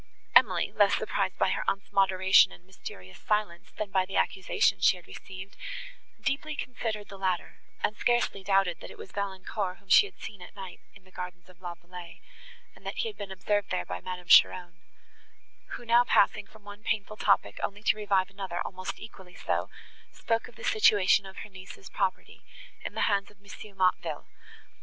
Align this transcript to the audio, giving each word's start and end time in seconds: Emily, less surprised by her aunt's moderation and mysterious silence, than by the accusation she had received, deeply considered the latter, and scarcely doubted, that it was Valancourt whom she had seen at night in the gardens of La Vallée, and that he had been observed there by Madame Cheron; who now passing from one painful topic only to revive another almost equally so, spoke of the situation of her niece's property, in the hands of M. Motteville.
Emily, 0.33 0.71
less 0.75 0.95
surprised 0.95 1.37
by 1.37 1.51
her 1.51 1.63
aunt's 1.67 1.91
moderation 1.91 2.51
and 2.51 2.65
mysterious 2.65 3.19
silence, 3.19 3.69
than 3.77 3.91
by 3.91 4.03
the 4.03 4.15
accusation 4.17 4.79
she 4.79 4.97
had 4.97 5.05
received, 5.05 5.55
deeply 6.19 6.55
considered 6.55 7.07
the 7.07 7.19
latter, 7.19 7.59
and 7.83 7.95
scarcely 7.95 8.43
doubted, 8.43 8.79
that 8.79 8.89
it 8.89 8.97
was 8.97 9.11
Valancourt 9.11 9.77
whom 9.77 9.89
she 9.89 10.07
had 10.07 10.19
seen 10.19 10.41
at 10.41 10.55
night 10.55 10.79
in 10.95 11.03
the 11.03 11.11
gardens 11.11 11.49
of 11.49 11.61
La 11.61 11.75
Vallée, 11.75 12.19
and 12.75 12.83
that 12.83 12.97
he 12.97 13.09
had 13.09 13.15
been 13.15 13.29
observed 13.31 13.69
there 13.69 13.85
by 13.85 14.01
Madame 14.01 14.25
Cheron; 14.27 14.73
who 15.73 15.85
now 15.85 16.03
passing 16.03 16.47
from 16.47 16.63
one 16.63 16.81
painful 16.81 17.15
topic 17.17 17.59
only 17.61 17.83
to 17.83 17.95
revive 17.95 18.31
another 18.31 18.59
almost 18.61 18.99
equally 18.99 19.35
so, 19.35 19.69
spoke 20.11 20.47
of 20.47 20.55
the 20.55 20.63
situation 20.63 21.27
of 21.27 21.37
her 21.43 21.49
niece's 21.49 21.89
property, 21.91 22.41
in 22.83 22.95
the 22.95 23.01
hands 23.01 23.29
of 23.29 23.37
M. 23.37 23.77
Motteville. 23.77 24.25